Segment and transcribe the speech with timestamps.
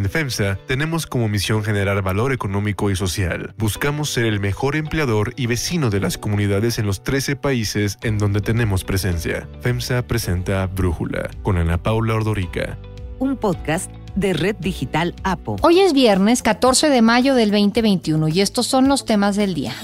[0.00, 3.52] En FEMSA tenemos como misión generar valor económico y social.
[3.58, 8.16] Buscamos ser el mejor empleador y vecino de las comunidades en los 13 países en
[8.16, 9.46] donde tenemos presencia.
[9.60, 12.78] FEMSA presenta Brújula con Ana Paula Ordorica.
[13.18, 15.56] Un podcast de Red Digital APO.
[15.60, 19.74] Hoy es viernes 14 de mayo del 2021 y estos son los temas del día.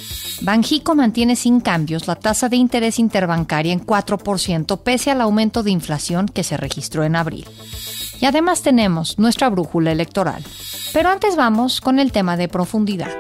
[0.41, 5.73] Banjico mantiene sin cambios la tasa de interés interbancaria en 4% pese al aumento de
[5.73, 7.47] inflación que se registró en abril.
[8.21, 10.43] Y además tenemos nuestra brújula electoral.
[10.93, 13.11] Pero antes vamos con el tema de profundidad.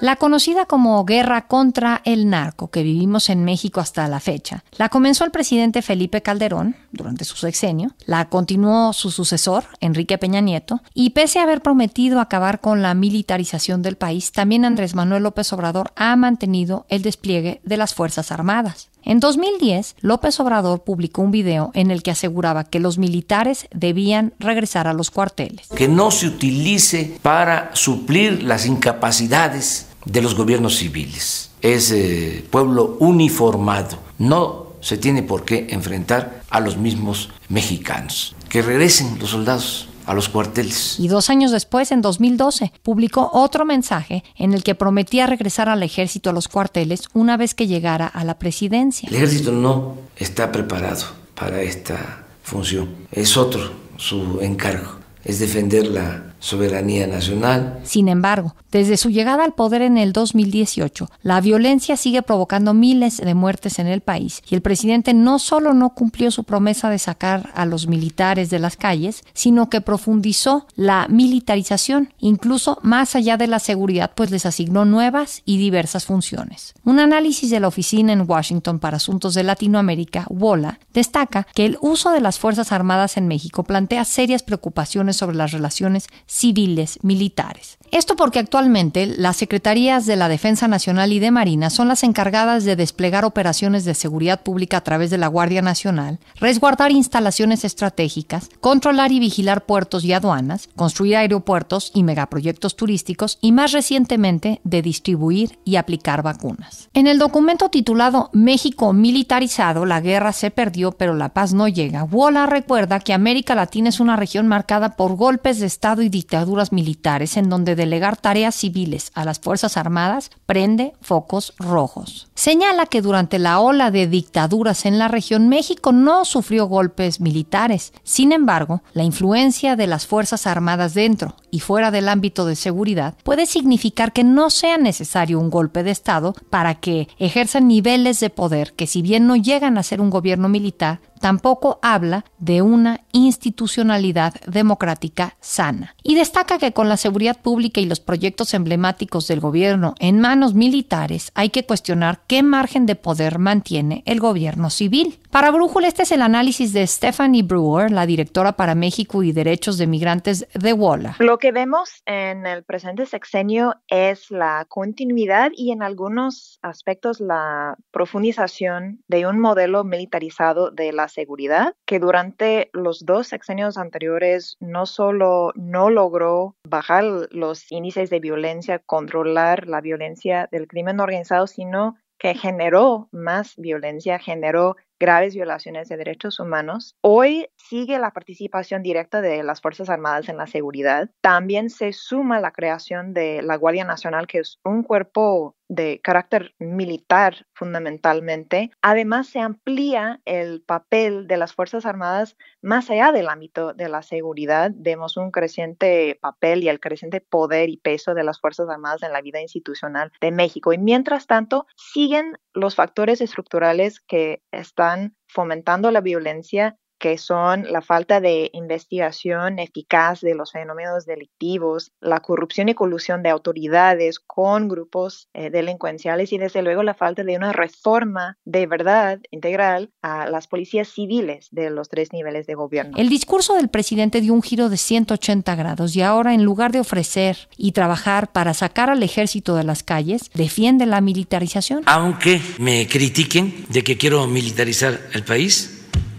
[0.00, 4.90] La conocida como guerra contra el narco que vivimos en México hasta la fecha, la
[4.90, 10.80] comenzó el presidente Felipe Calderón durante su sexenio, la continuó su sucesor, Enrique Peña Nieto,
[10.94, 15.52] y pese a haber prometido acabar con la militarización del país, también Andrés Manuel López
[15.52, 18.88] Obrador ha mantenido el despliegue de las Fuerzas Armadas.
[19.04, 24.34] En 2010, López Obrador publicó un video en el que aseguraba que los militares debían
[24.38, 25.68] regresar a los cuarteles.
[25.68, 31.50] Que no se utilice para suplir las incapacidades de los gobiernos civiles.
[31.62, 33.98] Es eh, pueblo uniformado.
[34.18, 38.34] No se tiene por qué enfrentar a los mismos mexicanos.
[38.48, 40.98] Que regresen los soldados a los cuarteles.
[40.98, 45.82] Y dos años después, en 2012, publicó otro mensaje en el que prometía regresar al
[45.82, 49.08] ejército a los cuarteles una vez que llegara a la presidencia.
[49.10, 51.04] El ejército no está preparado
[51.34, 52.88] para esta función.
[53.12, 57.80] Es otro su encargo, es defender la soberanía nacional.
[57.82, 63.16] Sin embargo, desde su llegada al poder en el 2018, la violencia sigue provocando miles
[63.16, 66.98] de muertes en el país y el presidente no solo no cumplió su promesa de
[66.98, 73.36] sacar a los militares de las calles, sino que profundizó la militarización, incluso más allá
[73.36, 76.74] de la seguridad, pues les asignó nuevas y diversas funciones.
[76.84, 81.78] Un análisis de la Oficina en Washington para Asuntos de Latinoamérica, WOLA, destaca que el
[81.80, 87.78] uso de las Fuerzas Armadas en México plantea serias preocupaciones sobre las relaciones civiles militares.
[87.90, 92.64] Esto porque actualmente las Secretarías de la Defensa Nacional y de Marina son las encargadas
[92.64, 98.50] de desplegar operaciones de seguridad pública a través de la Guardia Nacional, resguardar instalaciones estratégicas,
[98.60, 104.82] controlar y vigilar puertos y aduanas, construir aeropuertos y megaproyectos turísticos y más recientemente de
[104.82, 106.90] distribuir y aplicar vacunas.
[106.92, 112.04] En el documento titulado México militarizado, la guerra se perdió pero la paz no llega,
[112.04, 116.72] Wola recuerda que América Latina es una región marcada por golpes de Estado y dictaduras
[116.72, 122.28] militares en donde delegar tareas civiles a las Fuerzas Armadas prende focos rojos.
[122.34, 127.92] Señala que durante la ola de dictaduras en la región México no sufrió golpes militares.
[128.02, 133.14] Sin embargo, la influencia de las Fuerzas Armadas dentro y fuera del ámbito de seguridad
[133.22, 138.30] puede significar que no sea necesario un golpe de Estado para que ejerzan niveles de
[138.30, 143.00] poder que si bien no llegan a ser un gobierno militar, tampoco habla de una
[143.12, 145.94] institucionalidad democrática sana.
[146.02, 150.54] Y destaca que con la seguridad pública y los proyectos emblemáticos del gobierno en manos
[150.54, 155.18] militares hay que cuestionar qué margen de poder mantiene el gobierno civil.
[155.38, 159.78] Para Brújula, este es el análisis de Stephanie Brewer, la directora para México y Derechos
[159.78, 161.14] de Migrantes de WOLA.
[161.20, 167.76] Lo que vemos en el presente sexenio es la continuidad y en algunos aspectos la
[167.92, 174.86] profundización de un modelo militarizado de la seguridad que durante los dos sexenios anteriores no
[174.86, 181.94] solo no logró bajar los índices de violencia, controlar la violencia del crimen organizado, sino
[182.18, 186.96] que generó más violencia, generó graves violaciones de derechos humanos.
[187.00, 191.10] Hoy sigue la participación directa de las Fuerzas Armadas en la seguridad.
[191.20, 196.54] También se suma la creación de la Guardia Nacional, que es un cuerpo de carácter
[196.58, 198.70] militar fundamentalmente.
[198.80, 204.02] Además, se amplía el papel de las Fuerzas Armadas más allá del ámbito de la
[204.02, 204.70] seguridad.
[204.74, 209.12] Vemos un creciente papel y el creciente poder y peso de las Fuerzas Armadas en
[209.12, 210.72] la vida institucional de México.
[210.72, 214.87] Y mientras tanto, siguen los factores estructurales que están
[215.26, 222.20] fomentando la violencia que son la falta de investigación eficaz de los fenómenos delictivos, la
[222.20, 227.36] corrupción y colusión de autoridades con grupos eh, delincuenciales y desde luego la falta de
[227.36, 232.96] una reforma de verdad integral a las policías civiles de los tres niveles de gobierno.
[232.96, 236.80] El discurso del presidente dio un giro de 180 grados y ahora en lugar de
[236.80, 241.82] ofrecer y trabajar para sacar al ejército de las calles, defiende la militarización.
[241.86, 245.77] Aunque me critiquen de que quiero militarizar el país,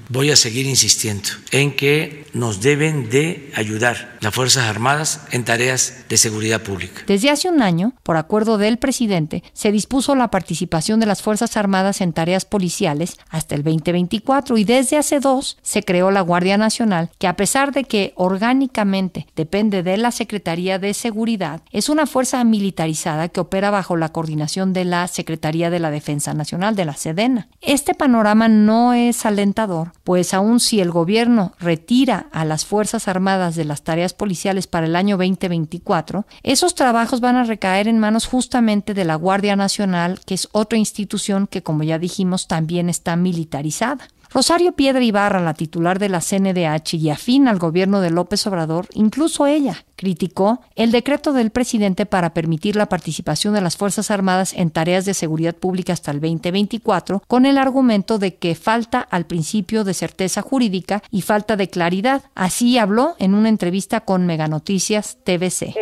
[0.10, 6.06] voy a seguir insistiendo en que nos deben de ayudar las Fuerzas Armadas en tareas
[6.10, 7.04] de seguridad pública.
[7.08, 11.58] Desde hace un año, por acuerdo del presidente, se dispuso la participación de las Fuerzas
[11.58, 16.58] Armadas en tareas policiales hasta el 2024 y desde hace dos se creó la Guardia
[16.58, 22.08] Nacional, que a pesar de que orgánicamente depende de la Secretaría de Seguridad, es una
[22.08, 26.86] fuerza militarizada que opera bajo la coordinación de la Secretaría de la Defensa Nacional, de
[26.86, 27.48] la SEDENA.
[27.62, 33.54] Este panorama no es alentador, pues aun si el gobierno retira a las Fuerzas Armadas
[33.54, 38.26] de las tareas policiales para el año 2024, esos trabajos van a recaer en manos
[38.26, 43.16] justamente de la Guardia Nacional, que es otra institución que, como ya dijimos, también está
[43.18, 44.08] militarizada.
[44.32, 48.88] Rosario Piedra Ibarra, la titular de la CNDH y afín al gobierno de López Obrador,
[48.94, 54.54] incluso ella criticó el decreto del presidente para permitir la participación de las Fuerzas Armadas
[54.54, 59.26] en tareas de seguridad pública hasta el 2024, con el argumento de que falta al
[59.26, 62.22] principio de certeza jurídica y falta de claridad.
[62.36, 65.74] Así habló en una entrevista con Meganoticias TVC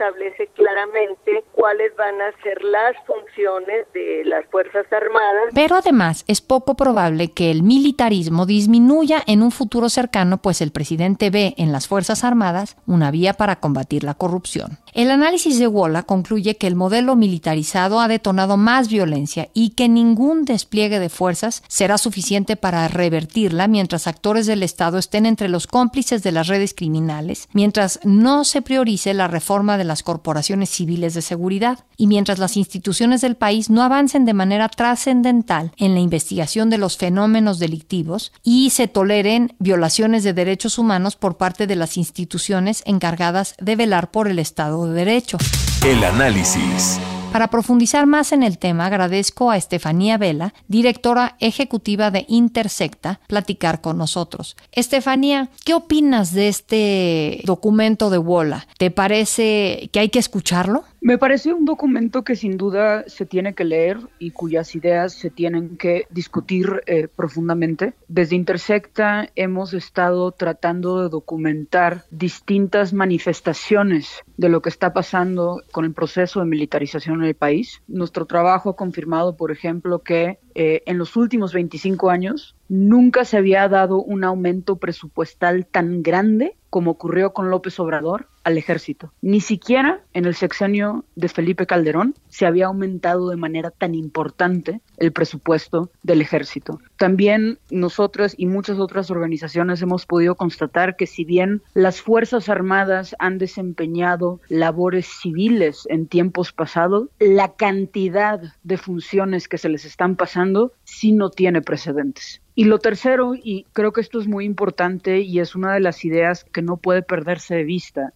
[0.00, 5.52] establece claramente cuáles van a ser las funciones de las Fuerzas Armadas.
[5.54, 10.70] Pero además es poco probable que el militarismo disminuya en un futuro cercano, pues el
[10.70, 14.78] presidente ve en las Fuerzas Armadas una vía para combatir la corrupción.
[14.92, 19.88] El análisis de Wola concluye que el modelo militarizado ha detonado más violencia y que
[19.88, 25.68] ningún despliegue de fuerzas será suficiente para revertirla mientras actores del Estado estén entre los
[25.68, 31.14] cómplices de las redes criminales, mientras no se priorice la reforma de las corporaciones civiles
[31.14, 36.00] de seguridad y mientras las instituciones del país no avancen de manera trascendental en la
[36.00, 41.74] investigación de los fenómenos delictivos y se toleren violaciones de derechos humanos por parte de
[41.74, 45.38] las instituciones encargadas de velar por el Estado de Derecho.
[45.84, 47.00] El análisis.
[47.32, 53.80] Para profundizar más en el tema, agradezco a Estefanía Vela, directora ejecutiva de Intersecta, platicar
[53.80, 54.56] con nosotros.
[54.72, 58.66] Estefanía, ¿qué opinas de este documento de Wola?
[58.78, 60.82] ¿Te parece que hay que escucharlo?
[61.02, 65.30] Me parece un documento que sin duda se tiene que leer y cuyas ideas se
[65.30, 67.94] tienen que discutir eh, profundamente.
[68.06, 75.86] Desde Intersecta hemos estado tratando de documentar distintas manifestaciones de lo que está pasando con
[75.86, 77.82] el proceso de militarización en el país.
[77.88, 83.38] Nuestro trabajo ha confirmado, por ejemplo, que eh, en los últimos 25 años nunca se
[83.38, 89.12] había dado un aumento presupuestal tan grande como ocurrió con López Obrador, al ejército.
[89.22, 94.80] Ni siquiera en el sexenio de Felipe Calderón se había aumentado de manera tan importante
[94.96, 96.80] el presupuesto del ejército.
[96.96, 103.14] También nosotros y muchas otras organizaciones hemos podido constatar que si bien las Fuerzas Armadas
[103.18, 110.16] han desempeñado labores civiles en tiempos pasados, la cantidad de funciones que se les están
[110.16, 112.42] pasando sí no tiene precedentes.
[112.54, 116.04] Y lo tercero, y creo que esto es muy importante y es una de las
[116.04, 118.12] ideas que no puede perderse de vista,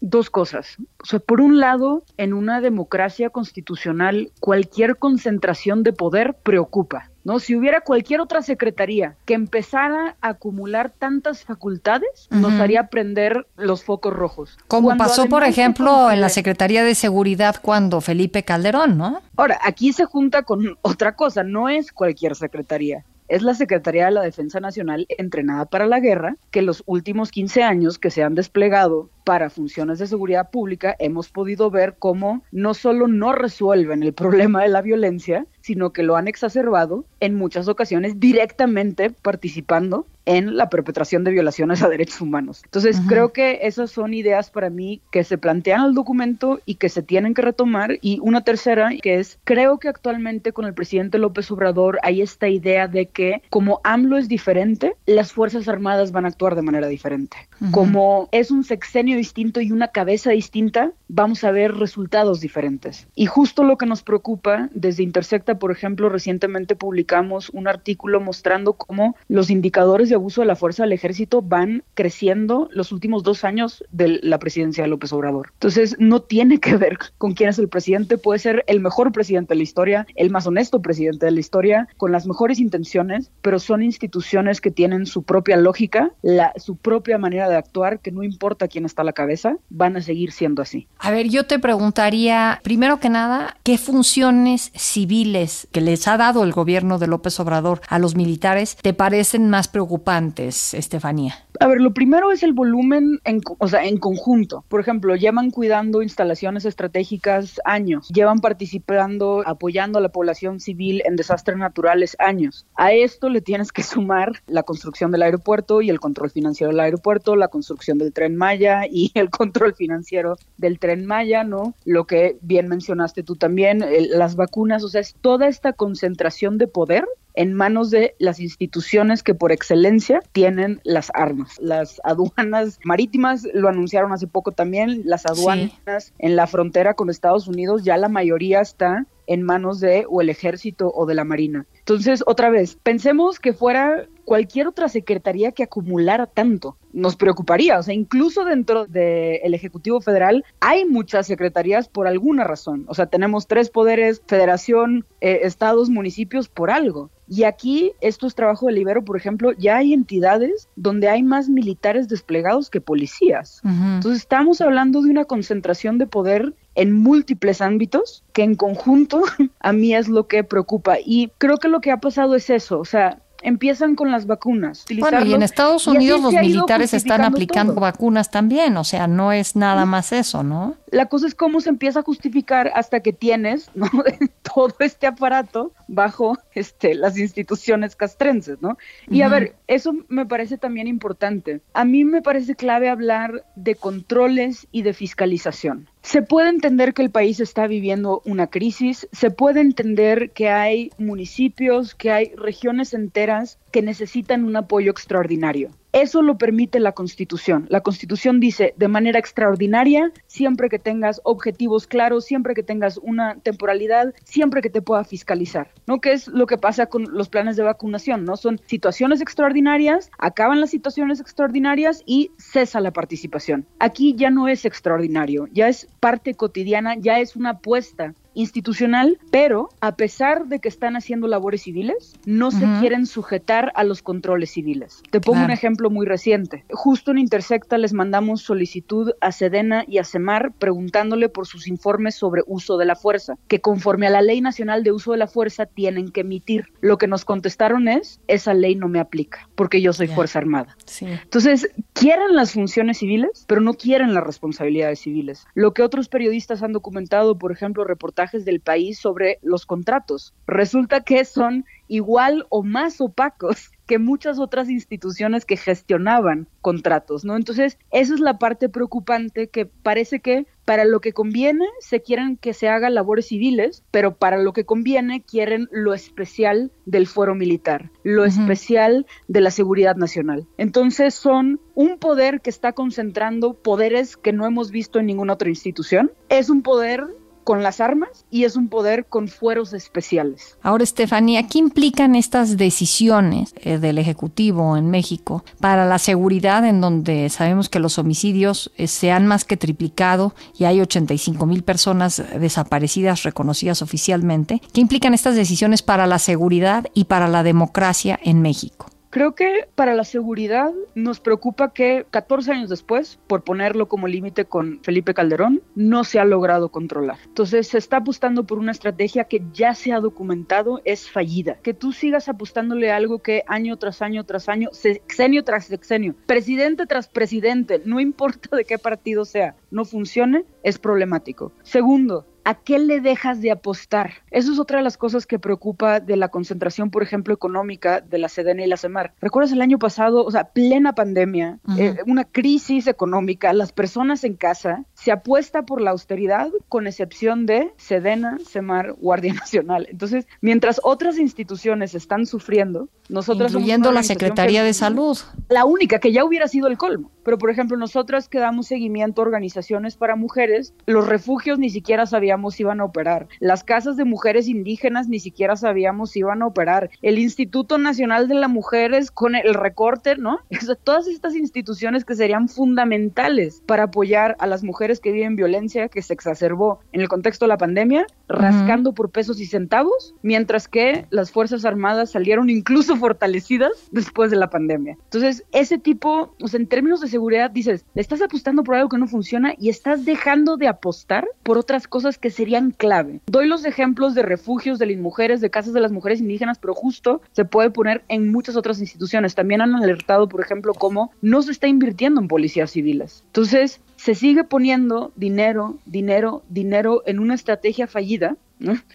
[0.00, 0.76] dos cosas.
[1.02, 7.10] O sea, por un lado, en una democracia constitucional, cualquier concentración de poder preocupa.
[7.24, 7.38] ¿no?
[7.38, 13.84] Si hubiera cualquier otra secretaría que empezara a acumular tantas facultades, nos haría prender los
[13.84, 14.58] focos rojos.
[14.68, 19.20] Como pasó, por ejemplo, en la Secretaría de Seguridad cuando Felipe Calderón, ¿no?
[19.36, 24.10] Ahora, aquí se junta con otra cosa, no es cualquier secretaría es la Secretaría de
[24.10, 28.34] la Defensa Nacional entrenada para la guerra, que los últimos 15 años que se han
[28.34, 34.14] desplegado para funciones de seguridad pública hemos podido ver cómo no solo no resuelven el
[34.14, 40.56] problema de la violencia, sino que lo han exacerbado en muchas ocasiones directamente participando en
[40.56, 42.62] la perpetración de violaciones a derechos humanos.
[42.64, 46.88] Entonces, creo que esas son ideas para mí que se plantean al documento y que
[46.88, 47.98] se tienen que retomar.
[48.00, 52.48] Y una tercera, que es, creo que actualmente con el presidente López Obrador hay esta
[52.48, 56.86] idea de que como AMLO es diferente, las Fuerzas Armadas van a actuar de manera
[56.86, 57.36] diferente.
[57.72, 63.08] Como es un sexenio distinto y una cabeza distinta, vamos a ver resultados diferentes.
[63.14, 68.74] Y justo lo que nos preocupa desde Intersecta, por ejemplo, recientemente publicamos un artículo mostrando
[68.74, 73.44] cómo los indicadores de abuso de la fuerza del ejército van creciendo los últimos dos
[73.44, 75.50] años de la presidencia de López Obrador.
[75.54, 79.54] Entonces, no tiene que ver con quién es el presidente, puede ser el mejor presidente
[79.54, 83.58] de la historia, el más honesto presidente de la historia, con las mejores intenciones, pero
[83.58, 86.12] son instituciones que tienen su propia lógica,
[86.56, 90.02] su propia manera de actuar, que no importa quién está a la cabeza, van a
[90.02, 90.86] seguir siendo así.
[90.98, 95.39] A ver, yo te preguntaría, primero que nada, ¿qué funciones civiles
[95.72, 99.68] que les ha dado el gobierno de López Obrador a los militares te parecen más
[99.68, 100.74] preocupantes?
[100.74, 101.34] Estefanía?
[101.60, 104.64] A ver, lo primero es el volumen, en, o sea, en conjunto.
[104.68, 111.16] Por ejemplo, llevan cuidando instalaciones estratégicas años, llevan participando, apoyando a la población civil en
[111.16, 112.66] desastres naturales años.
[112.76, 116.80] A esto le tienes que sumar la construcción del aeropuerto y el control financiero del
[116.80, 121.74] aeropuerto, la construcción del tren Maya y el control financiero del tren Maya, ¿no?
[121.84, 126.66] Lo que bien mencionaste tú también, las vacunas, o sea, es toda esta concentración de
[126.66, 131.56] poder en manos de las instituciones que por excelencia tienen las armas.
[131.60, 137.46] Las aduanas marítimas lo anunciaron hace poco también, las aduanas en la frontera con Estados
[137.46, 141.64] Unidos ya la mayoría está en manos de o el ejército o de la marina.
[141.78, 146.76] Entonces, otra vez, pensemos que fuera cualquier otra secretaría que acumulara tanto.
[146.92, 152.84] Nos preocuparía, o sea, incluso dentro del Ejecutivo Federal hay muchas secretarías por alguna razón.
[152.88, 157.10] O sea, tenemos tres poderes, federación, eh, estados, municipios, por algo.
[157.32, 161.48] Y aquí, esto es trabajo de Libero, por ejemplo, ya hay entidades donde hay más
[161.48, 163.60] militares desplegados que policías.
[163.64, 169.22] Entonces, estamos hablando de una concentración de poder en múltiples ámbitos que en conjunto
[169.60, 170.96] a mí es lo que preocupa.
[171.04, 174.84] Y creo que lo que ha pasado es eso, o sea, empiezan con las vacunas.
[174.98, 179.56] Bueno, y en Estados Unidos los militares están aplicando vacunas también, o sea, no es
[179.56, 180.76] nada más eso, ¿no?
[180.90, 183.88] La cosa es cómo se empieza a justificar hasta que tienes ¿no?
[184.54, 188.76] todo este aparato bajo este, las instituciones castrenses, ¿no?
[189.08, 191.60] Y a ver, eso me parece también importante.
[191.74, 195.88] A mí me parece clave hablar de controles y de fiscalización.
[196.02, 200.90] Se puede entender que el país está viviendo una crisis, se puede entender que hay
[200.98, 205.70] municipios, que hay regiones enteras que necesitan un apoyo extraordinario.
[205.92, 207.66] Eso lo permite la Constitución.
[207.68, 213.36] La Constitución dice de manera extraordinaria, siempre que tengas objetivos claros, siempre que tengas una
[213.40, 216.00] temporalidad, siempre que te pueda fiscalizar, ¿no?
[216.00, 218.36] ¿Qué es lo que pasa con los planes de vacunación, ¿no?
[218.36, 223.66] Son situaciones extraordinarias, acaban las situaciones extraordinarias y cesa la participación.
[223.80, 229.68] Aquí ya no es extraordinario, ya es parte cotidiana, ya es una apuesta institucional, pero
[229.80, 234.50] a pesar de que están haciendo labores civiles, no se quieren sujetar a los controles
[234.50, 235.02] civiles.
[235.10, 236.64] Te pongo un ejemplo muy reciente.
[236.70, 242.14] Justo en Intersecta les mandamos solicitud a Sedena y a Semar preguntándole por sus informes
[242.14, 245.26] sobre uso de la fuerza, que conforme a la Ley Nacional de Uso de la
[245.26, 246.66] Fuerza tienen que emitir.
[246.80, 250.76] Lo que nos contestaron es, esa ley no me aplica, porque yo soy Fuerza Armada.
[251.00, 255.46] Entonces, quieren las funciones civiles, pero no quieren las responsabilidades civiles.
[255.54, 260.34] Lo que otros periodistas han documentado, por ejemplo, reportajes del país sobre los contratos.
[260.46, 267.34] Resulta que son igual o más opacos que muchas otras instituciones que gestionaban contratos, ¿no?
[267.34, 272.36] Entonces, esa es la parte preocupante que parece que para lo que conviene se quieren
[272.36, 277.34] que se hagan labores civiles, pero para lo que conviene quieren lo especial del fuero
[277.34, 280.46] militar, lo especial de la seguridad nacional.
[280.58, 285.48] Entonces son un poder que está concentrando poderes que no hemos visto en ninguna otra
[285.48, 286.12] institución.
[286.28, 287.08] Es un poder
[287.44, 290.56] con las armas y es un poder con fueros especiales.
[290.62, 296.80] Ahora, Estefanía, ¿qué implican estas decisiones eh, del Ejecutivo en México para la seguridad en
[296.80, 301.62] donde sabemos que los homicidios eh, se han más que triplicado y hay 85 mil
[301.62, 304.60] personas desaparecidas reconocidas oficialmente?
[304.72, 308.89] ¿Qué implican estas decisiones para la seguridad y para la democracia en México?
[309.10, 314.44] Creo que para la seguridad nos preocupa que 14 años después, por ponerlo como límite
[314.44, 317.18] con Felipe Calderón, no se ha logrado controlar.
[317.24, 321.56] Entonces se está apostando por una estrategia que ya se ha documentado es fallida.
[321.56, 326.14] Que tú sigas apostándole a algo que año tras año tras año, sexenio tras sexenio,
[326.26, 331.52] presidente tras presidente, no importa de qué partido sea, no funcione, es problemático.
[331.62, 334.12] Segundo, ¿A qué le dejas de apostar?
[334.30, 338.18] Eso es otra de las cosas que preocupa de la concentración, por ejemplo, económica de
[338.18, 339.12] la Sedena y la Semar.
[339.20, 344.34] ¿Recuerdas el año pasado, o sea, plena pandemia, eh, una crisis económica, las personas en
[344.34, 349.86] casa, se apuesta por la austeridad con excepción de Sedena, Semar, Guardia Nacional.
[349.90, 353.52] Entonces, mientras otras instituciones están sufriendo, nosotros...
[353.52, 355.18] Incluyendo la Secretaría de Salud.
[355.48, 357.10] La única que ya hubiera sido el colmo.
[357.22, 362.06] Pero, por ejemplo, nosotras que damos seguimiento a organizaciones para mujeres, los refugios ni siquiera
[362.06, 363.28] sabíamos si iban a operar.
[363.38, 366.90] Las casas de mujeres indígenas ni siquiera sabíamos si iban a operar.
[367.02, 370.38] El Instituto Nacional de las Mujeres con el recorte, ¿no?
[370.84, 376.02] todas estas instituciones que serían fundamentales para apoyar a las mujeres que viven violencia que
[376.02, 381.06] se exacerbó en el contexto de la pandemia, rascando por pesos y centavos, mientras que
[381.10, 384.96] las Fuerzas Armadas salieron incluso fortalecidas después de la pandemia.
[385.04, 388.88] Entonces, ese tipo, o sea, en términos de seguridad dices, le estás apostando por algo
[388.88, 393.20] que no funciona y estás dejando de apostar por otras cosas que serían clave.
[393.26, 396.74] Doy los ejemplos de refugios de las mujeres, de casas de las mujeres indígenas, pero
[396.74, 399.34] justo se puede poner en muchas otras instituciones.
[399.34, 403.22] También han alertado, por ejemplo, cómo no se está invirtiendo en policías civiles.
[403.26, 408.36] Entonces, se sigue poniendo dinero, dinero, dinero en una estrategia fallida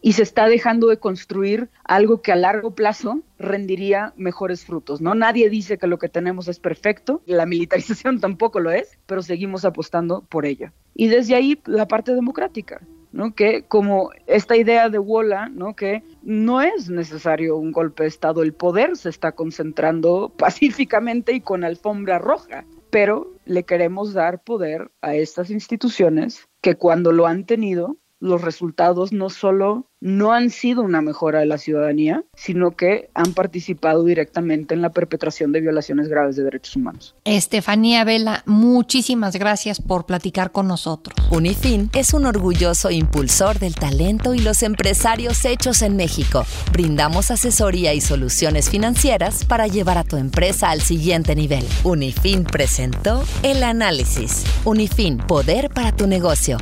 [0.01, 5.15] y se está dejando de construir algo que a largo plazo rendiría mejores frutos, ¿no?
[5.15, 9.65] Nadie dice que lo que tenemos es perfecto, la militarización tampoco lo es, pero seguimos
[9.65, 10.72] apostando por ello.
[10.93, 12.81] Y desde ahí la parte democrática,
[13.12, 13.34] ¿no?
[13.34, 15.75] Que como esta idea de Wola, ¿no?
[15.75, 21.41] Que no es necesario un golpe de Estado, el poder se está concentrando pacíficamente y
[21.41, 27.45] con alfombra roja pero le queremos dar poder a estas instituciones que cuando lo han
[27.45, 33.10] tenido, los resultados no solo no han sido una mejora de la ciudadanía, sino que
[33.15, 37.15] han participado directamente en la perpetración de violaciones graves de derechos humanos.
[37.24, 41.15] Estefanía Vela, muchísimas gracias por platicar con nosotros.
[41.31, 46.45] Unifin es un orgulloso impulsor del talento y los empresarios hechos en México.
[46.72, 51.65] Brindamos asesoría y soluciones financieras para llevar a tu empresa al siguiente nivel.
[51.84, 54.45] Unifin presentó el análisis.
[54.65, 56.57] Unifin, poder para tu negocio.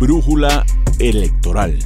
[0.00, 0.64] Brújula
[0.98, 1.78] electoral.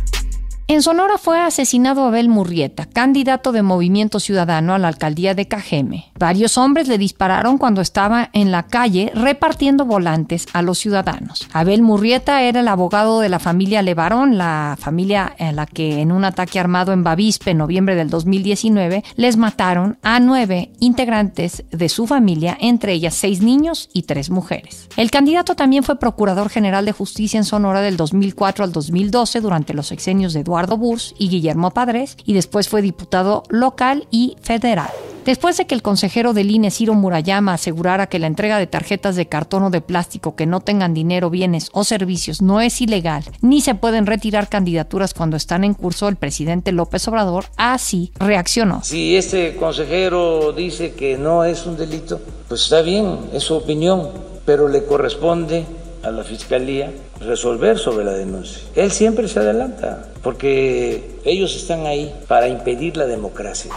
[0.67, 6.11] En Sonora fue asesinado Abel Murrieta, candidato de Movimiento Ciudadano a la alcaldía de Cajeme.
[6.19, 11.47] Varios hombres le dispararon cuando estaba en la calle repartiendo volantes a los ciudadanos.
[11.53, 16.11] Abel Murrieta era el abogado de la familia Levarón, la familia en la que en
[16.11, 21.91] un ataque armado en Bavispe en noviembre del 2019 les mataron a nueve integrantes de
[21.91, 24.89] su familia, entre ellas seis niños y tres mujeres.
[24.97, 29.75] El candidato también fue procurador general de justicia en Sonora del 2004 al 2012 durante
[29.75, 34.91] los sexenios de Eduardo Burs y Guillermo Padres, y después fue diputado local y federal.
[35.25, 39.17] Después de que el consejero del INE, Ciro Murayama, asegurara que la entrega de tarjetas
[39.17, 43.25] de cartón o de plástico que no tengan dinero, bienes o servicios no es ilegal,
[43.41, 48.85] ni se pueden retirar candidaturas cuando están en curso, el presidente López Obrador así reaccionó.
[48.85, 54.11] Si este consejero dice que no es un delito, pues está bien, es su opinión,
[54.45, 55.65] pero le corresponde
[56.05, 58.63] a la fiscalía resolver sobre la denuncia.
[58.75, 63.73] Él siempre se adelanta porque ellos están ahí para impedir la democracia.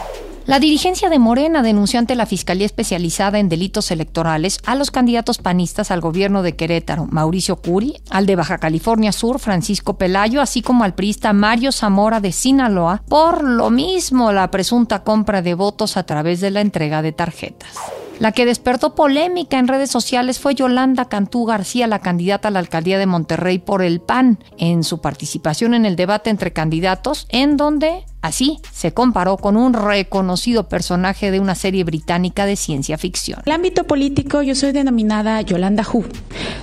[0.47, 5.39] La dirigencia de Morena denunció ante la Fiscalía Especializada en Delitos Electorales a los candidatos
[5.39, 10.61] panistas al gobierno de Querétaro, Mauricio Curi, al de Baja California Sur, Francisco Pelayo, así
[10.61, 15.97] como al priista Mario Zamora de Sinaloa, por lo mismo la presunta compra de votos
[15.97, 17.75] a través de la entrega de tarjetas.
[18.19, 22.59] La que despertó polémica en redes sociales fue Yolanda Cantú García, la candidata a la
[22.59, 27.57] alcaldía de Monterrey por el PAN, en su participación en el debate entre candidatos, en
[27.57, 33.39] donde Así se comparó con un reconocido personaje de una serie británica de ciencia ficción.
[33.45, 36.03] En el ámbito político yo soy denominada Yolanda Hu.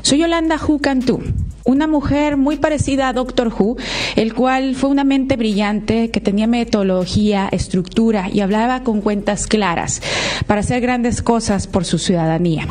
[0.03, 1.23] Soy Yolanda Hu Cantú,
[1.65, 3.77] una mujer muy parecida a Doctor Who,
[4.17, 10.03] el cual fue una mente brillante que tenía metodología, estructura y hablaba con cuentas claras
[10.47, 12.67] para hacer grandes cosas por su ciudadanía.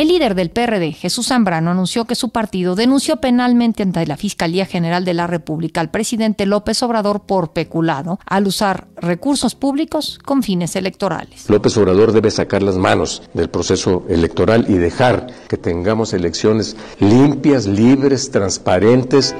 [0.00, 4.64] El líder del PRD, Jesús Zambrano, anunció que su partido denunció penalmente ante la Fiscalía
[4.64, 10.42] General de la República al presidente López Obrador por peculado al usar recursos públicos con
[10.42, 11.50] fines electorales.
[11.50, 17.66] López Obrador debe sacar las manos del proceso electoral y dejar que tengamos elecciones limpias,
[17.66, 19.36] libres, transparentes.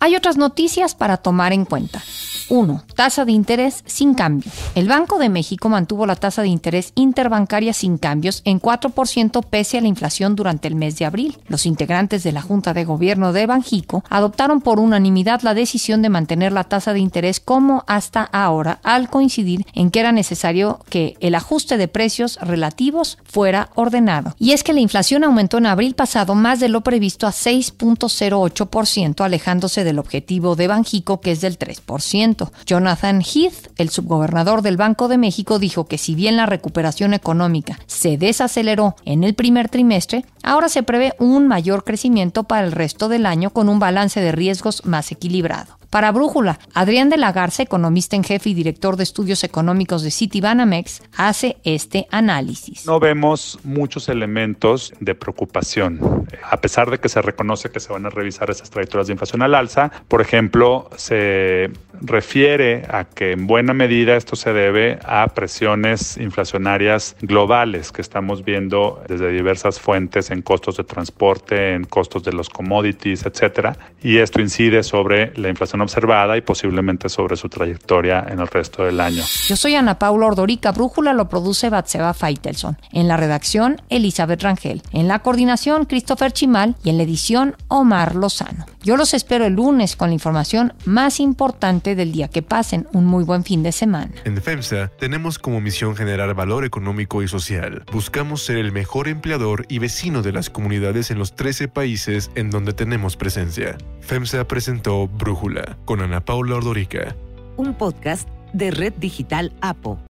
[0.00, 2.02] Hay otras noticias para tomar en cuenta.
[2.48, 2.84] 1.
[2.94, 4.50] Tasa de interés sin cambio.
[4.74, 9.78] El Banco de México mantuvo la tasa de interés interbancaria sin cambios en 4% pese
[9.78, 11.38] a la inflación durante el mes de abril.
[11.48, 16.08] Los integrantes de la Junta de Gobierno de Banjico adoptaron por unanimidad la decisión de
[16.08, 21.16] mantener la tasa de interés como hasta ahora, al coincidir en que era necesario que
[21.20, 24.34] el ajuste de precios relativos fuera ordenado.
[24.38, 29.24] Y es que la inflación aumentó en abril pasado más de lo previsto a 6.08%,
[29.24, 32.35] alejándose del objetivo de Banjico que es del 3%.
[32.66, 37.78] Jonathan Heath, el subgobernador del Banco de México, dijo que si bien la recuperación económica
[37.86, 43.08] se desaceleró en el primer trimestre, ahora se prevé un mayor crecimiento para el resto
[43.08, 45.78] del año con un balance de riesgos más equilibrado.
[45.90, 50.10] Para Brújula, Adrián de la Garza, economista en jefe y director de estudios económicos de
[50.10, 52.86] Citibanamex, hace este análisis.
[52.86, 56.26] No vemos muchos elementos de preocupación.
[56.50, 59.42] A pesar de que se reconoce que se van a revisar esas trayectorias de inflación
[59.42, 61.70] al alza, por ejemplo, se
[62.00, 68.44] refiere a que en buena medida esto se debe a presiones inflacionarias globales que estamos
[68.44, 74.18] viendo desde diversas fuentes en costos de transporte, en costos de los commodities, etcétera, y
[74.18, 79.00] esto incide sobre la inflación observada y posiblemente sobre su trayectoria en el resto del
[79.00, 79.22] año.
[79.46, 82.78] Yo soy Ana Paula Ordorica, Brújula lo produce Batseba Feitelson.
[82.92, 84.82] En la redacción, Elizabeth Rangel.
[84.92, 88.75] En la coordinación, Christopher Chimal y en la edición, Omar Lozano.
[88.86, 92.28] Yo los espero el lunes con la información más importante del día.
[92.28, 94.12] Que pasen un muy buen fin de semana.
[94.24, 97.82] En FEMSA tenemos como misión generar valor económico y social.
[97.90, 102.48] Buscamos ser el mejor empleador y vecino de las comunidades en los 13 países en
[102.50, 103.76] donde tenemos presencia.
[104.02, 107.16] FEMSA presentó Brújula con Ana Paula Ordorica.
[107.56, 109.98] Un podcast de Red Digital APO.